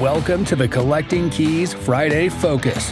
[0.00, 2.90] Welcome to the Collecting Keys Friday Focus.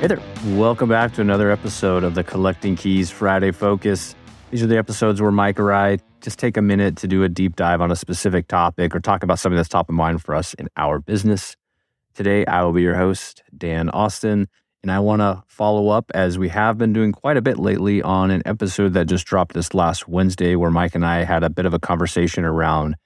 [0.00, 0.20] Hey there.
[0.46, 4.16] Welcome back to another episode of the Collecting Keys Friday Focus.
[4.50, 7.28] These are the episodes where Mike or I just take a minute to do a
[7.28, 10.34] deep dive on a specific topic or talk about something that's top of mind for
[10.34, 11.56] us in our business.
[12.14, 14.48] Today, I will be your host, Dan Austin,
[14.82, 18.02] and I want to follow up as we have been doing quite a bit lately
[18.02, 21.50] on an episode that just dropped this last Wednesday where Mike and I had a
[21.50, 22.96] bit of a conversation around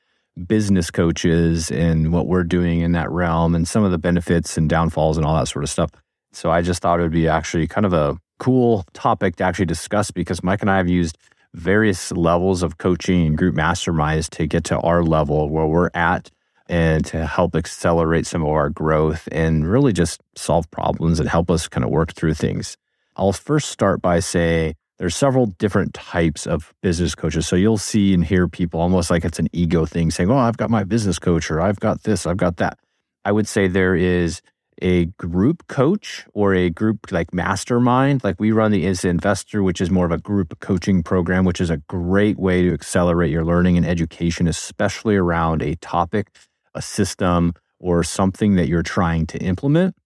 [0.47, 4.69] business coaches and what we're doing in that realm and some of the benefits and
[4.69, 5.91] downfalls and all that sort of stuff.
[6.33, 9.67] So I just thought it would be actually kind of a cool topic to actually
[9.67, 11.19] discuss because Mike and I have used
[11.53, 16.31] various levels of coaching and group masterminds to get to our level where we're at
[16.69, 21.51] and to help accelerate some of our growth and really just solve problems and help
[21.51, 22.77] us kind of work through things.
[23.17, 27.49] I'll first start by saying there's several different types of business coaches.
[27.49, 30.59] So you'll see and hear people almost like it's an ego thing saying, Oh, I've
[30.59, 32.79] got my business coach or I've got this, I've got that.
[33.25, 34.43] I would say there is
[34.83, 38.23] a group coach or a group like mastermind.
[38.23, 41.63] Like we run the Instant Investor, which is more of a group coaching program, which
[41.63, 46.29] is a great way to accelerate your learning and education, especially around a topic
[46.75, 49.97] a system or something that you're trying to implement.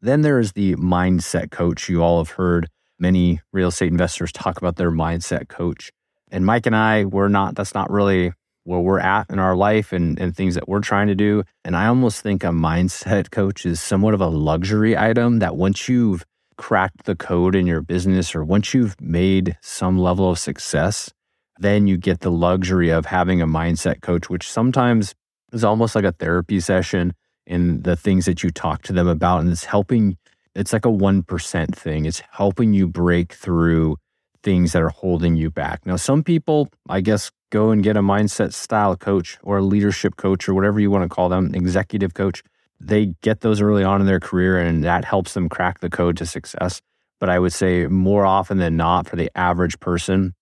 [0.00, 1.88] Then there is the mindset coach.
[1.88, 5.90] You all have heard many real estate investors talk about their mindset coach.
[6.30, 8.32] And Mike and I, we're not, that's not really
[8.64, 11.44] where we're at in our life and, and things that we're trying to do.
[11.64, 15.88] And I almost think a mindset coach is somewhat of a luxury item that once
[15.88, 16.24] you've
[16.56, 21.12] cracked the code in your business or once you've made some level of success,
[21.58, 25.14] then you get the luxury of having a mindset coach, which sometimes
[25.52, 27.14] is almost like a therapy session
[27.46, 29.40] in the things that you talk to them about.
[29.40, 30.16] And it's helping,
[30.56, 32.06] it's like a 1% thing.
[32.06, 33.96] It's helping you break through
[34.42, 35.84] things that are holding you back.
[35.84, 40.16] Now, some people, I guess, go and get a mindset style coach or a leadership
[40.16, 42.42] coach or whatever you want to call them, executive coach.
[42.80, 46.16] They get those early on in their career and that helps them crack the code
[46.18, 46.80] to success.
[47.18, 50.34] But I would say more often than not, for the average person,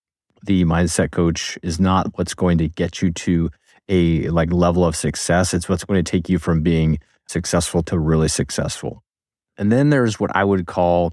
[0.43, 3.49] the mindset coach is not what's going to get you to
[3.89, 5.53] a like level of success.
[5.53, 9.03] It's what's going to take you from being successful to really successful.
[9.57, 11.11] And then there's what I would call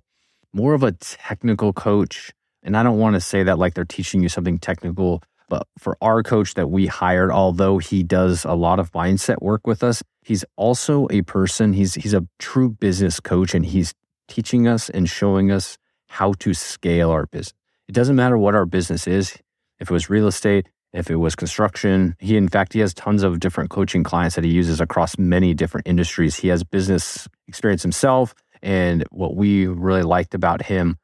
[0.53, 2.33] more of a technical coach.
[2.63, 5.97] And I don't want to say that like they're teaching you something technical, but for
[6.01, 10.03] our coach that we hired, although he does a lot of mindset work with us,
[10.23, 13.95] he's also a person, he's he's a true business coach and he's
[14.29, 15.77] teaching us and showing us
[16.07, 17.55] how to scale our business.
[17.89, 19.37] It doesn't matter what our business is.
[19.79, 22.15] If it was real estate, if it was construction.
[22.19, 25.55] He, in fact, he has tons of different coaching clients that he uses across many
[25.55, 26.37] different industries.
[26.37, 28.35] He has business experience himself.
[28.63, 30.99] And what we really liked about him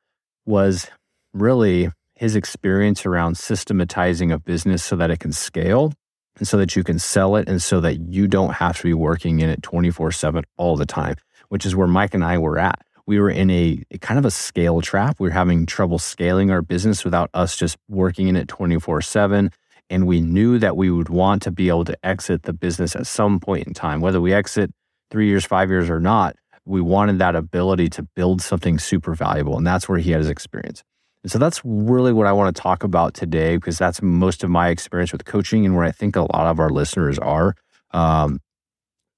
[0.47, 0.89] was
[1.33, 5.93] really his experience around systematizing a business so that it can scale
[6.37, 8.95] and so that you can sell it and so that you don't have to be
[8.95, 11.17] working in it 24 7 all the time,
[11.49, 12.85] which is where Mike and I were at.
[13.07, 15.19] We were in a, a kind of a scale trap.
[15.19, 19.51] We were having trouble scaling our business without us just working in it 24 7
[19.91, 23.07] and we knew that we would want to be able to exit the business at
[23.07, 24.73] some point in time, whether we exit
[25.11, 26.37] three years, five years, or not.
[26.65, 29.57] We wanted that ability to build something super valuable.
[29.57, 30.83] And that's where he had his experience.
[31.23, 34.51] And so that's really what I want to talk about today because that's most of
[34.51, 37.55] my experience with coaching and where I think a lot of our listeners are,
[37.93, 38.41] um,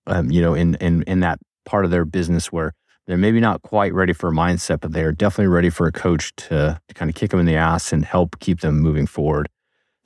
[0.06, 2.72] um, you know, in, in, in that part of their business where
[3.06, 6.34] they're maybe not quite ready for a mindset, but they're definitely ready for a coach
[6.36, 9.48] to, to kind of kick them in the ass and help keep them moving forward.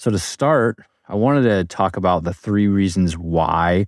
[0.05, 0.77] So, to start,
[1.09, 3.87] I wanted to talk about the three reasons why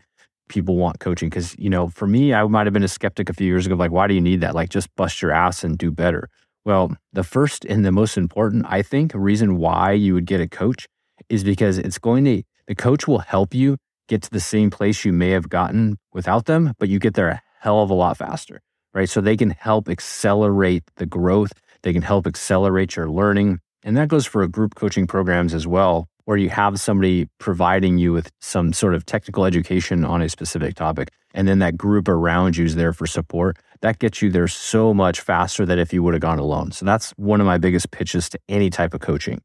[0.48, 1.28] people want coaching.
[1.28, 3.74] Because, you know, for me, I might have been a skeptic a few years ago,
[3.74, 4.54] like, why do you need that?
[4.54, 6.30] Like, just bust your ass and do better.
[6.64, 10.48] Well, the first and the most important, I think, reason why you would get a
[10.48, 10.86] coach
[11.28, 13.76] is because it's going to, the coach will help you
[14.08, 17.28] get to the same place you may have gotten without them, but you get there
[17.28, 18.62] a hell of a lot faster,
[18.94, 19.10] right?
[19.10, 24.08] So they can help accelerate the growth, they can help accelerate your learning, and that
[24.08, 28.72] goes for group coaching programs as well, where you have somebody providing you with some
[28.72, 31.08] sort of technical education on a specific topic.
[31.32, 33.58] And then that group around you is there for support.
[33.82, 36.72] That gets you there so much faster than if you would have gone alone.
[36.72, 39.40] So that's one of my biggest pitches to any type of coaching.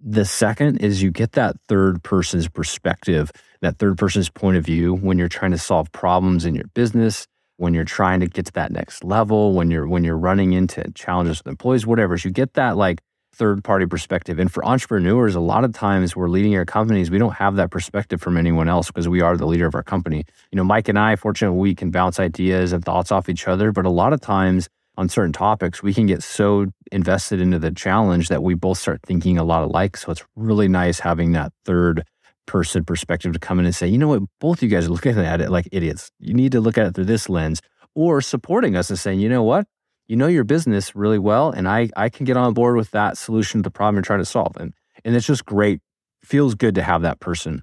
[0.00, 3.30] The second is you get that third person's perspective,
[3.60, 7.26] that third person's point of view when you're trying to solve problems in your business,
[7.58, 10.90] when you're trying to get to that next level, when you're when you're running into
[10.94, 12.16] challenges with employees, whatever.
[12.16, 13.02] So you get that like
[13.38, 14.38] third party perspective.
[14.38, 17.70] And for entrepreneurs, a lot of times we're leading our companies, we don't have that
[17.70, 20.24] perspective from anyone else because we are the leader of our company.
[20.50, 23.72] You know, Mike and I, fortunately, we can bounce ideas and thoughts off each other,
[23.72, 27.70] but a lot of times on certain topics, we can get so invested into the
[27.70, 29.96] challenge that we both start thinking a lot alike.
[29.96, 32.04] So it's really nice having that third
[32.46, 35.16] person perspective to come in and say, you know what, both you guys are looking
[35.16, 36.10] at it like idiots.
[36.18, 37.60] You need to look at it through this lens,
[37.94, 39.66] or supporting us and saying, you know what,
[40.08, 43.16] you know your business really well, and I I can get on board with that
[43.16, 44.56] solution to the problem you're trying to solve.
[44.58, 44.74] And
[45.04, 45.80] and it's just great.
[46.24, 47.62] Feels good to have that person,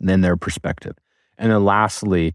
[0.00, 0.96] and then their perspective.
[1.38, 2.34] And then lastly,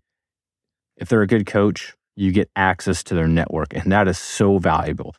[0.96, 4.60] if they're a good coach, you get access to their network, and that is so
[4.60, 5.16] valuable.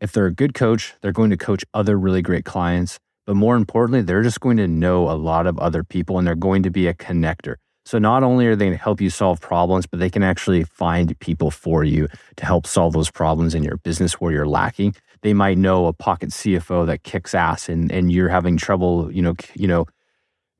[0.00, 2.98] If they're a good coach, they're going to coach other really great clients.
[3.24, 6.34] But more importantly, they're just going to know a lot of other people and they're
[6.34, 7.54] going to be a connector.
[7.84, 10.64] So not only are they going to help you solve problems, but they can actually
[10.64, 14.94] find people for you to help solve those problems in your business where you're lacking.
[15.22, 19.22] They might know a pocket CFO that kicks ass and, and you're having trouble, you
[19.22, 19.86] know, you know,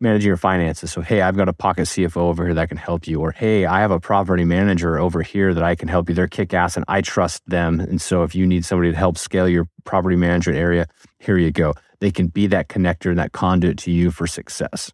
[0.03, 0.91] managing your finances.
[0.91, 3.21] So, hey, I've got a pocket CFO over here that can help you.
[3.21, 6.15] Or, hey, I have a property manager over here that I can help you.
[6.15, 7.79] They're kick ass and I trust them.
[7.81, 10.87] And so, if you need somebody to help scale your property management area,
[11.19, 11.75] here you go.
[12.01, 14.93] They can be that connector and that conduit to you for success.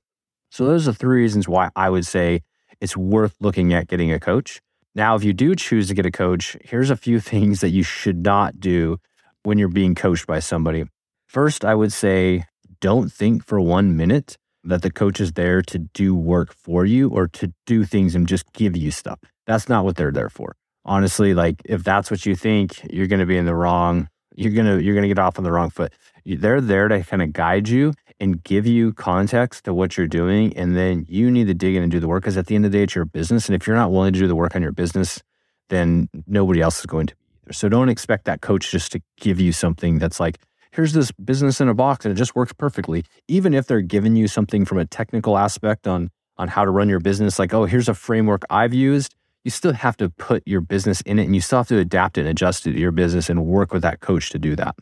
[0.50, 2.42] So, those are three reasons why I would say
[2.80, 4.60] it's worth looking at getting a coach.
[4.94, 7.82] Now, if you do choose to get a coach, here's a few things that you
[7.82, 8.98] should not do
[9.42, 10.84] when you're being coached by somebody.
[11.26, 12.44] First, I would say
[12.80, 17.08] don't think for one minute that the coach is there to do work for you
[17.08, 19.18] or to do things and just give you stuff.
[19.46, 20.56] That's not what they're there for.
[20.84, 24.08] Honestly, like if that's what you think, you're going to be in the wrong
[24.38, 25.92] you're going to you're going to get off on the wrong foot.
[26.24, 30.56] They're there to kind of guide you and give you context to what you're doing.
[30.56, 32.64] And then you need to dig in and do the work because at the end
[32.64, 33.48] of the day, it's your business.
[33.48, 35.22] And if you're not willing to do the work on your business,
[35.68, 37.52] then nobody else is going to be either.
[37.52, 40.38] So don't expect that coach just to give you something that's like,
[40.72, 43.04] here's this business in a box and it just works perfectly.
[43.28, 46.88] Even if they're giving you something from a technical aspect on on how to run
[46.88, 50.60] your business, like, oh, here's a framework I've used, you still have to put your
[50.60, 52.92] business in it and you still have to adapt it and adjust it to your
[52.92, 54.76] business and work with that coach to do that.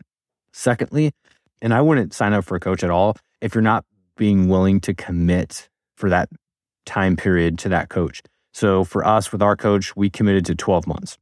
[0.51, 1.13] Secondly,
[1.61, 3.85] and I wouldn't sign up for a coach at all if you're not
[4.15, 6.29] being willing to commit for that
[6.85, 8.21] time period to that coach.
[8.53, 11.17] So for us, with our coach, we committed to 12 months.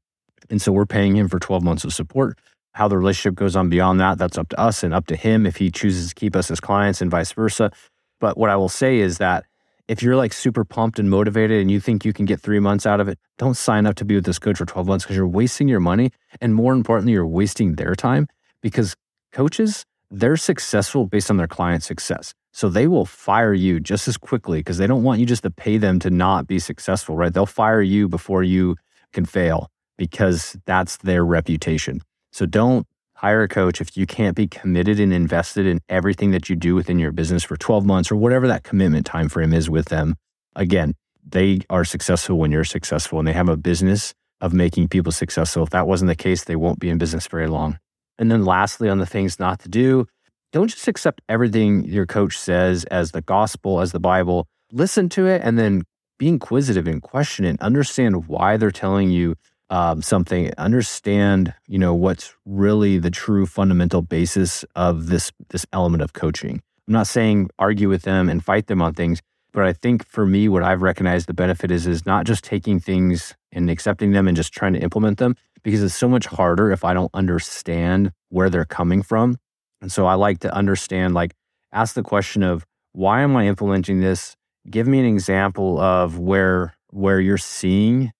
[0.49, 2.37] And so we're paying him for 12 months of support.
[2.73, 5.45] How the relationship goes on beyond that, that's up to us and up to him
[5.45, 7.71] if he chooses to keep us as clients and vice versa.
[8.19, 9.45] But what I will say is that
[9.87, 12.85] if you're like super pumped and motivated and you think you can get three months
[12.85, 15.15] out of it, don't sign up to be with this coach for 12 months because
[15.15, 16.11] you're wasting your money.
[16.41, 18.27] And more importantly, you're wasting their time
[18.61, 18.95] because
[19.31, 22.33] coaches, they're successful based on their client success.
[22.53, 25.51] So they will fire you just as quickly because they don't want you just to
[25.51, 27.33] pay them to not be successful, right?
[27.33, 28.77] They'll fire you before you
[29.11, 32.01] can fail because that's their reputation.
[32.31, 36.49] So don't hire a coach if you can't be committed and invested in everything that
[36.49, 39.69] you do within your business for 12 months or whatever that commitment time frame is
[39.69, 40.15] with them.
[40.55, 40.93] Again,
[41.27, 45.63] they are successful when you're successful and they have a business of making people successful.
[45.63, 47.79] If that wasn't the case, they won't be in business very long.
[48.17, 50.07] And then lastly, on the things not to do,
[50.51, 54.47] don't just accept everything your coach says as the gospel, as the Bible.
[54.71, 55.83] Listen to it and then
[56.17, 57.59] be inquisitive and question it.
[57.61, 59.35] Understand why they're telling you
[59.69, 60.53] um, something.
[60.57, 66.61] Understand, you know, what's really the true fundamental basis of this this element of coaching.
[66.87, 69.21] I'm not saying argue with them and fight them on things,
[69.51, 72.79] but I think for me, what I've recognized the benefit is is not just taking
[72.79, 75.35] things and accepting them and just trying to implement them,
[75.65, 79.37] because it's so much harder if I don't understand where they're coming from.
[79.81, 81.33] And so I like to understand, like,
[81.73, 84.35] ask the question of why am I implementing this?
[84.69, 88.11] Give me an example of where where you're seeing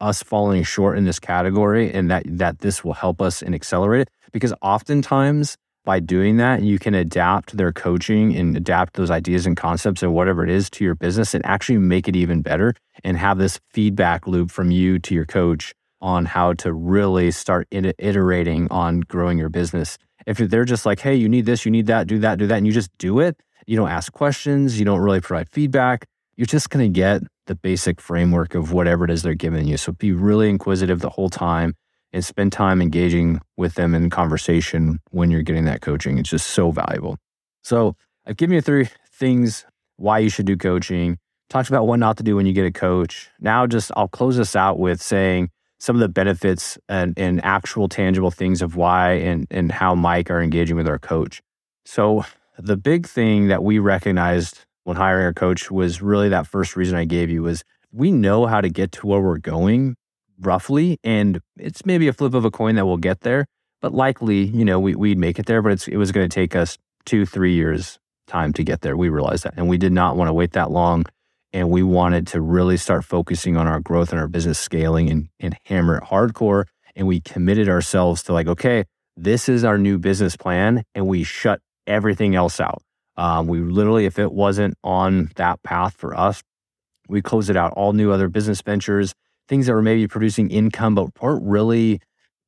[0.00, 4.02] us falling short in this category and that that this will help us and accelerate
[4.02, 4.10] it.
[4.32, 9.56] Because oftentimes by doing that, you can adapt their coaching and adapt those ideas and
[9.56, 13.16] concepts and whatever it is to your business and actually make it even better and
[13.16, 18.68] have this feedback loop from you to your coach on how to really start iterating
[18.70, 19.96] on growing your business.
[20.26, 22.58] If they're just like, hey, you need this, you need that, do that, do that,
[22.58, 26.04] and you just do it, you don't ask questions, you don't really provide feedback,
[26.36, 29.76] you're just going to get the basic framework of whatever it is they're giving you.
[29.76, 31.74] So be really inquisitive the whole time
[32.12, 36.18] and spend time engaging with them in conversation when you're getting that coaching.
[36.18, 37.16] It's just so valuable.
[37.62, 39.64] So I've given you three things
[39.96, 41.18] why you should do coaching,
[41.48, 43.30] talked about what not to do when you get a coach.
[43.40, 45.50] Now, just I'll close this out with saying,
[45.82, 50.30] some of the benefits and, and actual tangible things of why and, and how Mike
[50.30, 51.42] are engaging with our coach.
[51.84, 52.24] So,
[52.56, 56.96] the big thing that we recognized when hiring our coach was really that first reason
[56.96, 59.96] I gave you was we know how to get to where we're going
[60.38, 61.00] roughly.
[61.02, 63.46] And it's maybe a flip of a coin that we'll get there,
[63.80, 66.54] but likely, you know, we, we'd make it there, but it was going to take
[66.54, 67.98] us two, three years
[68.28, 68.96] time to get there.
[68.96, 69.54] We realized that.
[69.56, 71.06] And we did not want to wait that long
[71.52, 75.28] and we wanted to really start focusing on our growth and our business scaling and,
[75.38, 76.64] and hammer it hardcore.
[76.96, 78.84] And we committed ourselves to like, okay,
[79.16, 82.82] this is our new business plan, and we shut everything else out.
[83.16, 86.42] Um, we literally, if it wasn't on that path for us,
[87.08, 87.72] we closed it out.
[87.72, 89.14] All new other business ventures,
[89.48, 92.00] things that were maybe producing income, but weren't really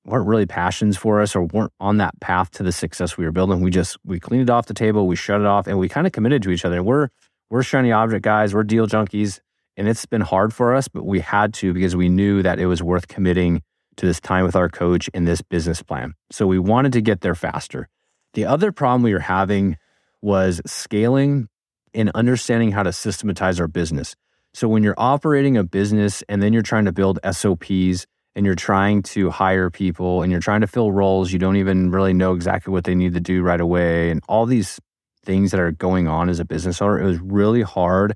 [0.06, 3.32] weren't really passions for us or weren't on that path to the success we were
[3.32, 3.60] building.
[3.60, 6.06] We just we cleaned it off the table, we shut it off, and we kind
[6.06, 6.82] of committed to each other.
[6.82, 7.08] We're
[7.50, 9.40] we're shiny object guys, we're deal junkies,
[9.76, 12.66] and it's been hard for us, but we had to because we knew that it
[12.66, 13.62] was worth committing
[13.96, 16.14] to this time with our coach and this business plan.
[16.30, 17.88] So we wanted to get there faster.
[18.34, 19.76] The other problem we were having
[20.20, 21.48] was scaling
[21.92, 24.16] and understanding how to systematize our business.
[24.52, 28.54] So when you're operating a business and then you're trying to build SOPs and you're
[28.54, 32.34] trying to hire people and you're trying to fill roles you don't even really know
[32.34, 34.80] exactly what they need to do right away and all these
[35.24, 38.14] things that are going on as a business owner it was really hard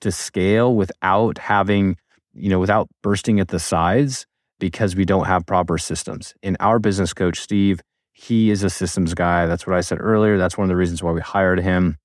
[0.00, 1.96] to scale without having
[2.32, 4.26] you know without bursting at the sides
[4.60, 6.34] because we don't have proper systems.
[6.42, 7.80] In our business coach steve
[8.12, 9.46] he is a systems guy.
[9.46, 10.38] That's what i said earlier.
[10.38, 11.96] That's one of the reasons why we hired him.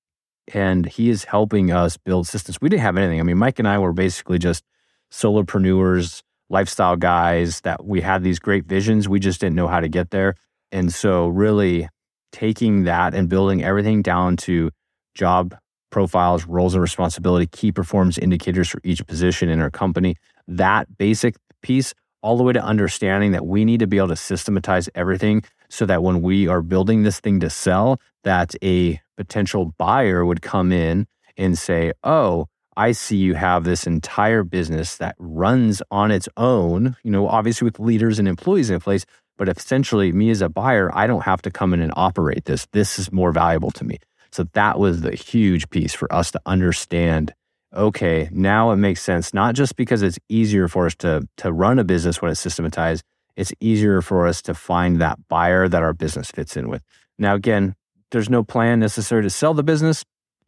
[0.52, 2.58] And he is helping us build systems.
[2.60, 3.20] We didn't have anything.
[3.20, 4.64] I mean mike and i were basically just
[5.10, 9.08] solopreneurs lifestyle guys that we had these great visions.
[9.08, 10.34] We just didn't know how to get there.
[10.70, 11.88] And so, really
[12.34, 14.70] taking that and building everything down to
[15.14, 15.56] job
[15.90, 20.16] profiles, roles and responsibility, key performance indicators for each position in our company,
[20.48, 24.16] that basic piece, all the way to understanding that we need to be able to
[24.16, 29.72] systematize everything so that when we are building this thing to sell, that a potential
[29.78, 35.14] buyer would come in and say, Oh, I see you have this entire business that
[35.18, 40.12] runs on its own, you know, obviously with leaders and employees in place, but essentially
[40.12, 42.66] me as a buyer, I don't have to come in and operate this.
[42.72, 43.98] This is more valuable to me.
[44.30, 47.34] So that was the huge piece for us to understand.
[47.72, 51.78] Okay, now it makes sense, not just because it's easier for us to, to run
[51.78, 53.02] a business when it's systematized,
[53.36, 56.82] it's easier for us to find that buyer that our business fits in with.
[57.18, 57.74] Now, again,
[58.10, 60.04] there's no plan necessary to sell the business,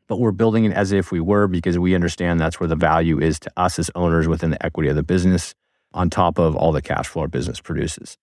[0.06, 3.20] but we're building it as if we were because we understand that's where the value
[3.20, 5.54] is to us as owners within the equity of the business
[5.92, 8.16] on top of all the cash flow our business produces.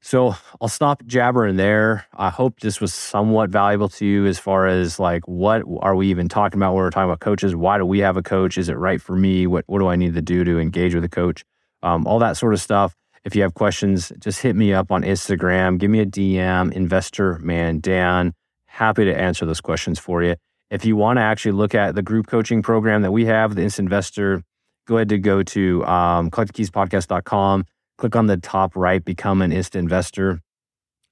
[0.00, 2.06] So I'll stop jabbering there.
[2.14, 6.08] I hope this was somewhat valuable to you as far as like what are we
[6.08, 7.56] even talking about when we're talking about coaches?
[7.56, 8.58] Why do we have a coach?
[8.58, 9.46] Is it right for me?
[9.46, 11.44] What what do I need to do to engage with a coach?
[11.82, 12.94] Um, all that sort of stuff.
[13.24, 15.78] If you have questions, just hit me up on Instagram.
[15.78, 18.32] Give me a DM, Investor Man Dan.
[18.66, 20.36] Happy to answer those questions for you.
[20.70, 23.62] If you want to actually look at the group coaching program that we have, the
[23.62, 24.42] Instant Investor,
[24.86, 27.64] go ahead to go to um, collectingkeyspodcast.com,
[27.98, 30.40] click on the top right, become an instant investor,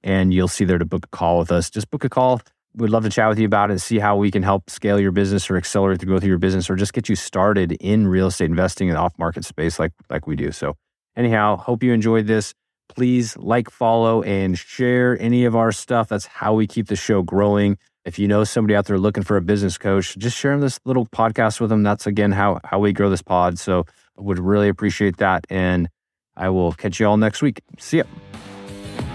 [0.03, 1.69] and you'll see there to book a call with us.
[1.69, 2.41] Just book a call.
[2.73, 4.99] We'd love to chat with you about it, and see how we can help scale
[4.99, 8.07] your business or accelerate the growth of your business or just get you started in
[8.07, 10.51] real estate investing in the off market space like, like we do.
[10.51, 10.75] So,
[11.15, 12.53] anyhow, hope you enjoyed this.
[12.89, 16.07] Please like, follow, and share any of our stuff.
[16.07, 17.77] That's how we keep the show growing
[18.07, 21.05] if you know somebody out there looking for a business coach, just share this little
[21.05, 21.83] podcast with them.
[21.83, 23.59] That's again how how we grow this pod.
[23.59, 23.83] So
[24.17, 25.45] I would really appreciate that.
[25.49, 25.89] And
[26.37, 27.61] I will catch you all next week.
[27.79, 28.03] See ya.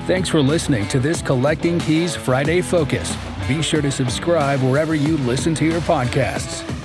[0.07, 3.17] Thanks for listening to this Collecting Keys Friday Focus.
[3.47, 6.82] Be sure to subscribe wherever you listen to your podcasts.